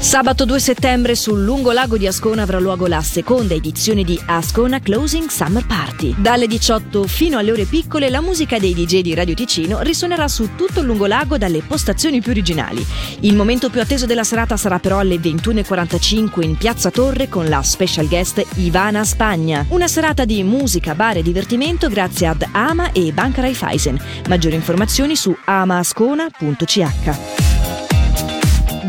Sabato 0.00 0.46
2 0.46 0.58
settembre 0.58 1.14
sul 1.14 1.44
lungo 1.44 1.72
lago 1.72 1.98
di 1.98 2.06
Ascona 2.06 2.40
avrà 2.40 2.58
luogo 2.58 2.86
la 2.86 3.02
seconda 3.02 3.52
edizione 3.52 4.02
di 4.02 4.18
Ascona 4.26 4.80
Closing 4.80 5.28
Summer 5.28 5.66
Party. 5.66 6.14
Dalle 6.16 6.46
18 6.46 7.06
fino 7.06 7.36
alle 7.36 7.52
ore 7.52 7.66
piccole 7.66 8.08
la 8.08 8.22
musica 8.22 8.58
dei 8.58 8.72
DJ 8.72 9.02
di 9.02 9.12
Radio 9.12 9.34
Ticino 9.34 9.82
risuonerà 9.82 10.26
su 10.26 10.54
tutto 10.56 10.80
il 10.80 10.86
lungo 10.86 11.04
lago 11.04 11.36
dalle 11.36 11.60
postazioni 11.60 12.22
più 12.22 12.30
originali. 12.30 12.82
Il 13.20 13.36
momento 13.36 13.68
più 13.68 13.82
atteso 13.82 14.06
della 14.06 14.24
serata 14.24 14.56
sarà 14.56 14.78
però 14.78 15.00
alle 15.00 15.16
21.45 15.16 16.44
in 16.44 16.56
Piazza 16.56 16.90
Torre 16.90 17.28
con 17.28 17.50
la 17.50 17.62
special 17.62 18.08
guest 18.08 18.42
Ivana 18.54 19.04
Spagna. 19.04 19.66
Una 19.68 19.86
serata 19.86 20.24
di 20.24 20.42
musica, 20.42 20.94
bar 20.94 21.18
e 21.18 21.22
divertimento 21.22 21.88
grazie 21.88 22.26
ad 22.26 22.42
Ama 22.50 22.92
e 22.92 23.12
Banca 23.12 23.42
Raiffeisen. 23.42 24.00
Maggiori 24.28 24.54
informazioni 24.54 25.14
su 25.14 25.36
amaascona.ch. 25.44 27.39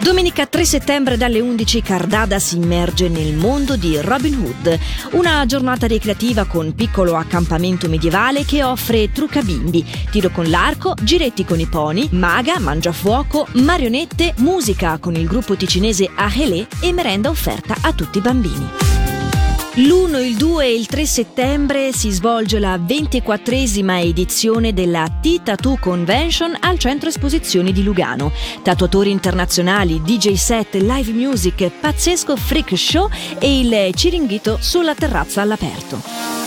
Domenica 0.07 0.45
3 0.45 0.63
settembre 0.63 1.17
dalle 1.17 1.41
11 1.41 1.81
Cardada 1.81 2.39
si 2.39 2.55
immerge 2.55 3.09
nel 3.09 3.33
mondo 3.33 3.75
di 3.75 3.99
Robin 3.99 4.39
Hood, 4.39 4.79
una 5.11 5.45
giornata 5.45 5.85
ricreativa 5.85 6.45
con 6.45 6.73
piccolo 6.73 7.17
accampamento 7.17 7.89
medievale 7.89 8.45
che 8.45 8.63
offre 8.63 9.11
trucca 9.11 9.41
bimbi, 9.41 9.85
tiro 10.09 10.29
con 10.29 10.49
l'arco, 10.49 10.93
giretti 11.01 11.43
con 11.43 11.59
i 11.59 11.65
pony, 11.65 12.07
maga, 12.11 12.57
mangiafuoco, 12.57 13.47
marionette, 13.55 14.33
musica 14.37 14.97
con 14.97 15.13
il 15.13 15.27
gruppo 15.27 15.57
ticinese 15.57 16.09
Ahelé 16.15 16.67
e 16.79 16.93
merenda 16.93 17.27
offerta 17.27 17.75
a 17.81 17.91
tutti 17.91 18.19
i 18.19 18.21
bambini. 18.21 18.86
L'1, 19.77 20.25
il 20.25 20.37
2 20.37 20.65
e 20.65 20.73
il 20.73 20.87
3 20.87 21.05
settembre 21.05 21.91
si 21.91 22.09
svolge 22.09 22.57
la 22.57 22.77
24esima 22.77 24.03
edizione 24.03 24.73
della 24.73 25.07
T-Tattoo 25.21 25.77
Convention 25.79 26.57
al 26.59 26.79
centro 26.79 27.09
esposizioni 27.09 27.71
di 27.71 27.83
Lugano. 27.83 28.31
Tatuatori 28.63 29.11
internazionali, 29.11 30.01
DJ 30.01 30.33
set, 30.33 30.73
live 30.73 31.11
music, 31.11 31.69
pazzesco 31.79 32.35
freak 32.35 32.75
show 32.75 33.07
e 33.37 33.59
il 33.59 33.93
ciringhito 33.93 34.57
sulla 34.59 34.95
terrazza 34.95 35.43
all'aperto. 35.43 36.46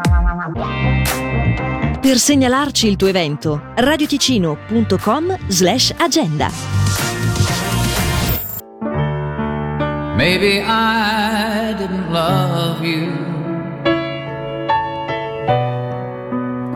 Per 2.01 2.17
segnalarci 2.17 2.87
il 2.87 2.95
tuo 2.95 3.07
evento, 3.07 3.61
radioticino.com 3.75 5.37
slash 5.47 5.93
agenda. 5.97 6.49
Maybe 10.15 10.61
I 10.61 11.73
didn't 11.77 12.11
love 12.11 12.83
you 12.83 13.31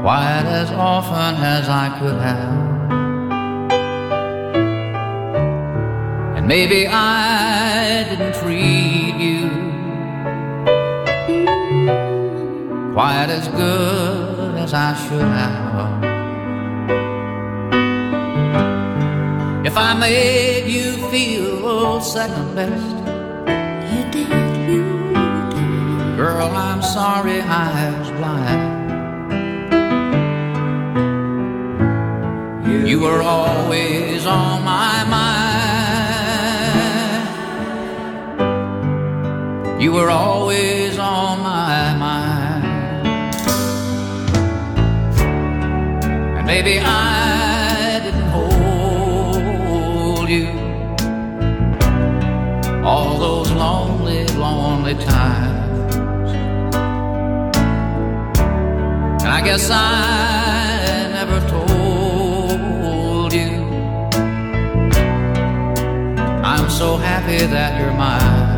quite 0.01 0.45
as 0.45 0.71
often 0.71 1.35
as 1.43 1.67
I 1.67 1.89
could 1.99 2.19
have. 2.21 2.75
And 6.37 6.47
maybe 6.47 6.87
I 6.87 8.05
didn't 8.09 8.33
treat 8.35 8.94
quite 12.95 13.29
as 13.29 13.47
good 13.50 14.56
as 14.56 14.73
I 14.73 14.95
should 14.95 15.19
have. 15.19 16.01
If 19.66 19.75
I 19.75 19.94
made 20.00 20.69
you 20.69 21.09
feel 21.09 22.00
second 22.00 22.56
best, 22.56 22.95
you 23.91 24.01
did, 24.16 24.29
you 24.72 24.83
did. 25.51 26.16
Girl, 26.16 26.47
I'm 26.56 26.81
sorry 26.81 27.41
I 27.41 28.00
was 28.00 28.11
blind. 28.11 28.63
You, 32.66 32.77
you 32.91 33.00
were 33.01 33.22
always 33.22 34.25
on 34.25 34.63
my 34.63 35.03
mind. 35.03 35.35
You 39.83 39.91
were 39.91 40.09
always 40.09 40.84
Maybe 46.55 46.79
I 46.79 47.99
didn't 48.01 48.29
hold 48.38 50.29
you 50.29 50.47
all 52.81 53.17
those 53.19 53.51
lonely, 53.51 54.25
lonely 54.38 54.95
times. 55.03 55.95
And 59.21 59.31
I 59.38 59.41
guess 59.44 59.69
I 59.69 61.09
never 61.17 61.41
told 61.49 63.33
you 63.33 63.51
I'm 66.51 66.69
so 66.69 66.95
happy 66.95 67.45
that 67.47 67.77
you're 67.77 67.97
mine. 68.05 68.53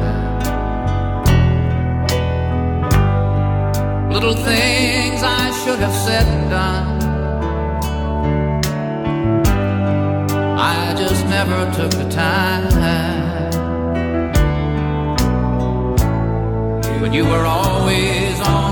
Little 4.14 4.36
things 4.36 5.24
I 5.24 5.50
should 5.64 5.80
have 5.80 5.96
said 6.06 6.28
and 6.28 6.50
done 6.52 6.97
never 11.38 11.72
took 11.72 11.92
the 11.92 12.10
time. 12.10 12.68
But 17.00 17.14
you 17.14 17.26
were 17.26 17.46
always 17.46 18.40
on 18.42 18.67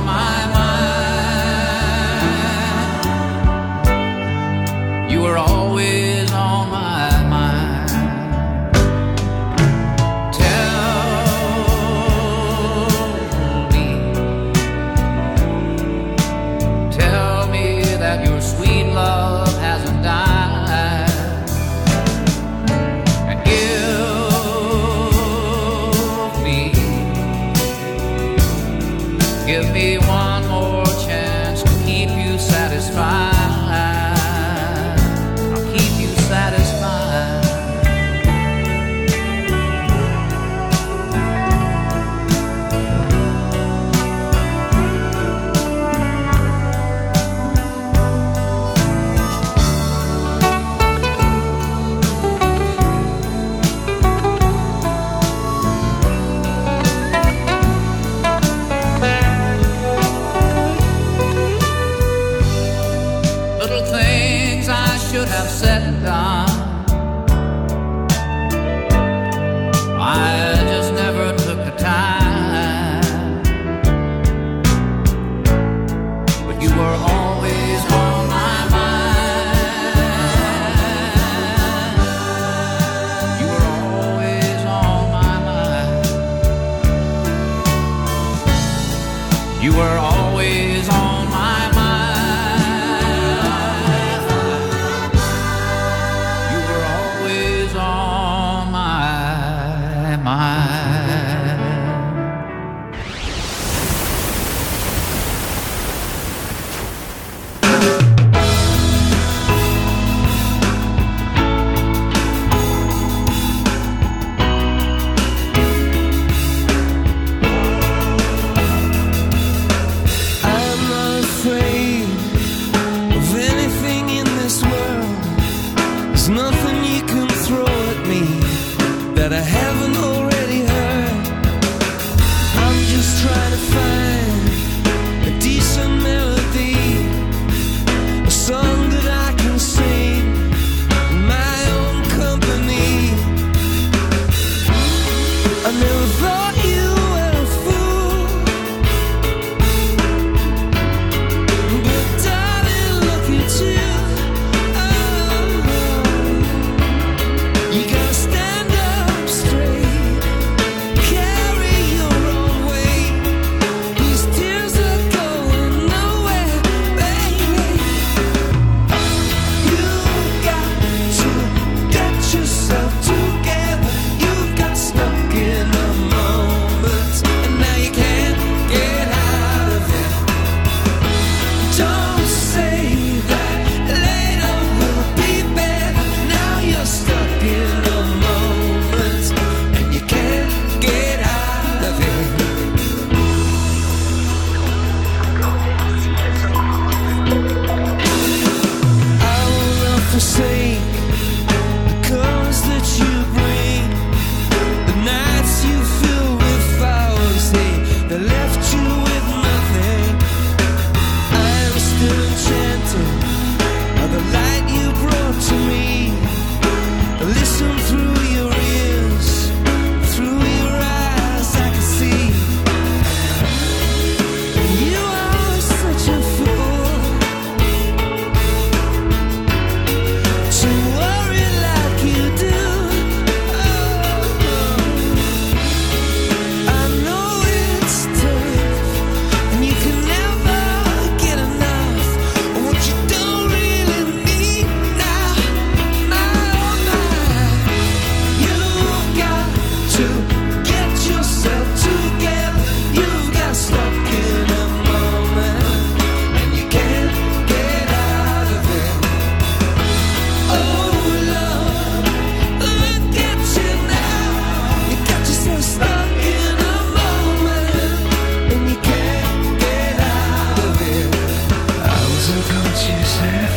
to 133.55 133.61
find 133.61 133.94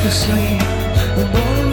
to 0.03 0.11
sleep. 0.11 1.68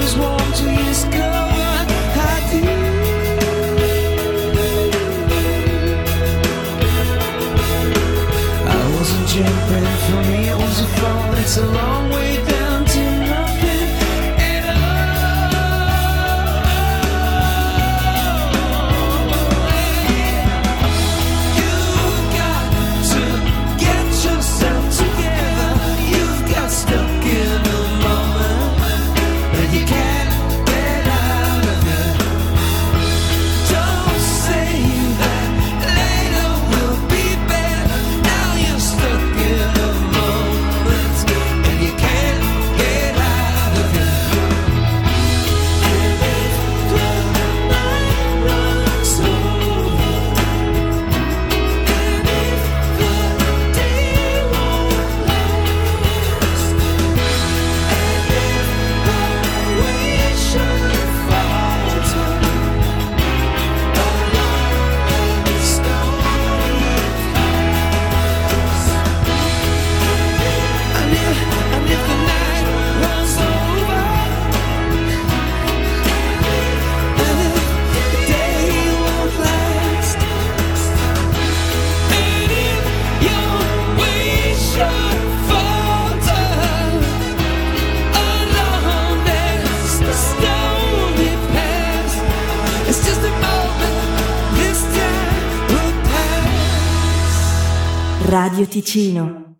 Radio 98.27 98.65
Ticino. 98.65 99.57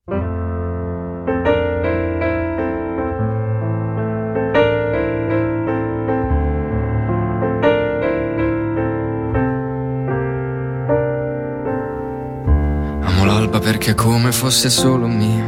Amo 13.01 13.25
l'alba 13.25 13.59
perché 13.59 13.91
è 13.91 13.93
come 13.93 14.31
fosse 14.31 14.71
solo 14.71 15.05
mia. 15.05 15.45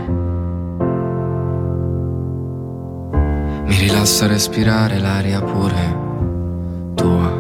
Mi 3.66 3.78
rilassa 3.80 4.28
respirare 4.28 5.00
l'aria 5.00 5.42
pure 5.42 5.98
tua. 6.94 7.32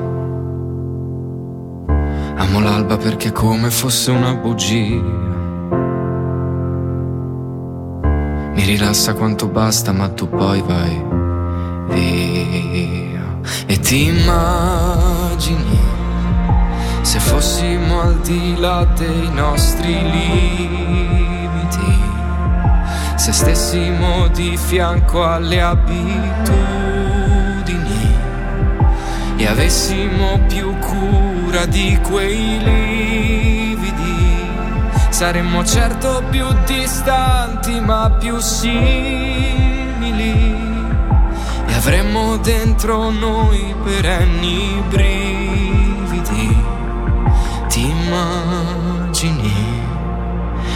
Amo 2.35 2.59
l'alba 2.61 2.97
perché 2.97 3.31
come 3.31 3.69
fosse 3.69 4.09
una 4.09 4.33
bugia. 4.33 5.26
Mi 8.57 8.65
rilassa 8.65 9.13
quanto 9.13 9.47
basta, 9.47 9.91
ma 9.91 10.09
tu 10.09 10.27
poi 10.27 10.63
vai 10.63 11.05
via. 11.89 13.39
E 13.67 13.79
ti 13.79 14.07
immagini 14.07 15.77
se 17.01 17.19
fossimo 17.19 18.01
al 18.01 18.17
di 18.21 18.55
là 18.57 18.83
dei 18.97 19.29
nostri 19.31 19.93
limiti, 19.93 21.45
se 23.15 23.31
stessimo 23.31 24.27
di 24.29 24.57
fianco 24.57 25.23
alle 25.23 25.61
abitudini 25.61 26.15
e 29.35 29.45
avessimo 29.45 30.39
più 30.47 30.75
cura 30.79 31.67
di 31.67 31.95
quei 32.01 32.57
lividi, 32.57 33.16
saremmo 35.17 35.65
certo 35.65 36.21
più 36.29 36.45
distanti 36.67 37.79
ma 37.79 38.15
più 38.19 38.37
simili 38.37 39.55
e 41.65 41.73
avremmo 41.73 42.37
dentro 42.37 43.09
noi 43.09 43.73
perenni 43.83 44.79
brividi. 44.87 46.55
Ti 47.67 47.81
immagini? 47.81 49.55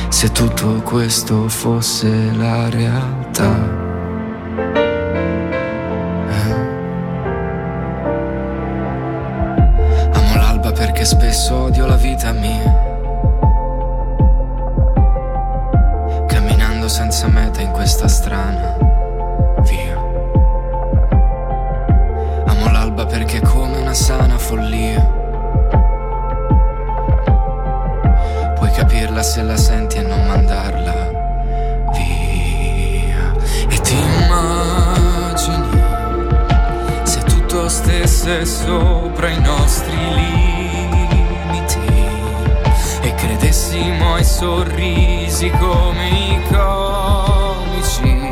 se 0.10 0.32
tutto 0.32 0.82
questo 0.82 1.48
fosse 1.48 2.32
la 2.34 2.68
realtà. 2.70 3.56
Eh? 6.30 6.54
Amo 10.14 10.36
l'alba 10.36 10.72
perché 10.72 11.06
spesso 11.06 11.56
odio 11.56 11.86
la 11.86 11.96
vita 11.96 12.32
mia. 12.32 12.91
Senza 17.12 17.28
meta 17.28 17.60
in 17.60 17.72
questa 17.72 18.08
strana 18.08 18.74
via. 19.64 19.98
Amo 22.46 22.72
l'alba 22.72 23.06
perché 23.06 23.40
è 23.40 23.42
come 23.42 23.80
una 23.80 23.94
sana 23.94 24.38
follia 24.38 25.20
capirla 28.74 29.22
se 29.22 29.44
la 29.44 29.58
senti 29.58 29.98
e 29.98 30.02
non 30.04 30.26
mandarla 30.26 30.94
via. 31.92 33.34
E 33.68 33.82
ti 33.82 33.94
immagini 33.94 35.82
se 37.04 37.20
tutto 37.24 37.68
stesse 37.68 38.46
sopra 38.46 39.28
i 39.28 39.42
nostri 39.42 39.98
limiti 39.98 40.51
credessimo 43.52 44.14
ai 44.14 44.24
sorrisi 44.24 45.50
come 45.60 46.08
i 46.08 46.42
comici. 46.48 48.32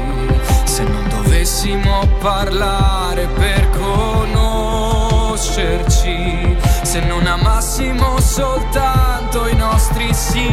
Se 0.64 0.84
non 0.84 1.10
dovessimo 1.10 2.08
parlare 2.20 3.28
per 3.28 3.70
conoscerci, 3.72 6.56
se 6.84 7.02
non 7.02 7.28
amassimo 7.28 8.18
soltanto 8.22 9.46
i 9.50 9.58
nostri 9.58 10.14
simili. 10.14 10.48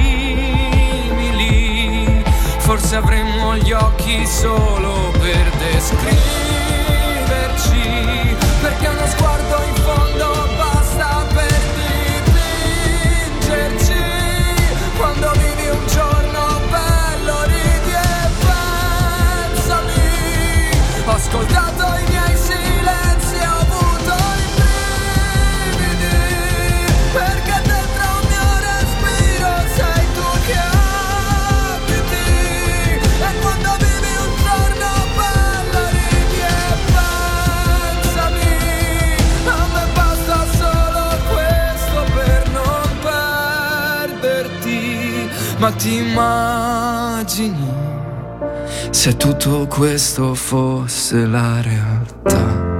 Forse 2.58 2.96
avremmo 2.96 3.56
gli 3.58 3.70
occhi 3.70 4.26
solo 4.26 5.12
per 5.12 5.48
descriverci. 5.58 8.34
Perché 8.60 8.88
uno 8.88 9.06
sguardo 9.06 9.45
Ma 45.66 45.72
ti 45.72 45.96
immagini 45.96 47.68
se 48.90 49.16
tutto 49.16 49.66
questo 49.66 50.32
fosse 50.34 51.26
la 51.26 51.60
realtà? 51.60 52.75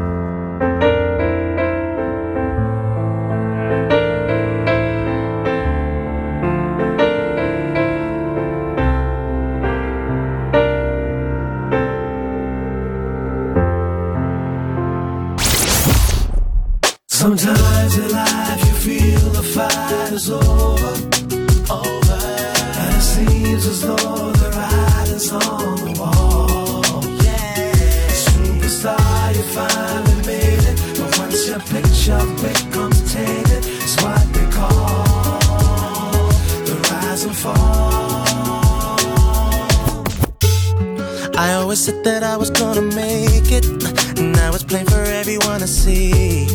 Said 41.87 42.03
that 42.05 42.23
I 42.25 42.37
was 42.37 42.51
gonna 42.51 42.83
make 42.83 43.53
it. 43.53 43.65
Now 44.19 44.53
it's 44.55 44.65
plain 44.65 44.87
for 44.87 45.03
everyone 45.03 45.61
to 45.61 45.69
see. 45.69 46.49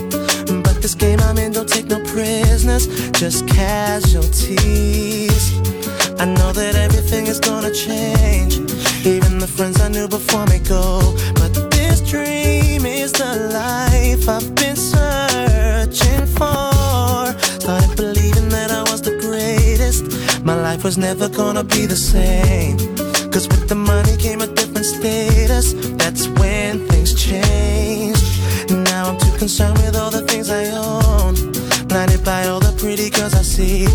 But 0.64 0.82
this 0.82 0.96
game 0.96 1.20
I'm 1.22 1.38
in 1.38 1.54
don't 1.54 1.70
take 1.70 1.86
no 1.86 2.00
prisoners, 2.04 2.88
just 3.12 3.48
casualties. 3.48 5.22
I 6.22 6.26
know 6.26 6.52
that 6.52 6.76
everything 6.76 7.26
is 7.26 7.40
gonna 7.40 7.74
change. 7.74 8.54
Even 9.04 9.40
the 9.40 9.48
friends 9.48 9.82
I 9.82 9.88
knew 9.88 10.08
before 10.08 10.46
me 10.46 10.60
go. 10.60 11.16
But 11.34 11.72
this 11.72 12.00
dream 12.02 12.86
is 12.86 13.12
the 13.12 13.50
life 13.60 14.30
I've 14.30 14.54
been 14.54 14.76
searching 14.76 16.28
for. 16.38 17.26
Started 17.60 17.96
believing 17.98 18.50
that 18.50 18.70
I 18.70 18.84
was 18.92 19.02
the 19.02 19.18
greatest. 19.18 20.44
My 20.46 20.54
life 20.54 20.84
was 20.84 20.96
never 20.96 21.28
gonna 21.28 21.64
be 21.64 21.88
the 21.88 21.98
same. 22.14 22.78
Cause 23.32 23.48
with 23.48 23.68
the 23.68 23.74
money 23.74 24.16
came 24.18 24.42
a 24.42 24.48
different 24.48 24.86
status. 24.86 25.74
That's 25.98 26.28
when 26.40 26.88
things 26.90 27.16
changed. 27.16 28.24
Now 28.70 29.10
I'm 29.10 29.18
too 29.18 29.36
concerned 29.40 29.80
with 29.80 29.96
all 29.96 30.12
the 30.12 30.22
things 30.28 30.52
I 30.52 30.66
own. 30.70 31.34
Blinded 31.88 32.24
by 32.24 32.46
all 32.46 32.60
the 32.60 32.74
pretty 32.78 33.10
girls 33.10 33.34
I 33.34 33.42
see. 33.42 33.88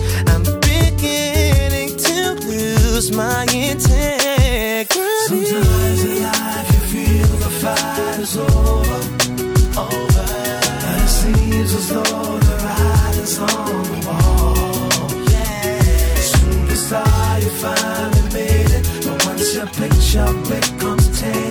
shall 20.07 20.33
become 20.45 20.99
tame. 20.99 21.46